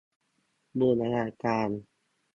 [0.79, 1.69] บูรณาการ